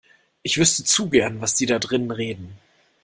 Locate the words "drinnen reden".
1.77-2.53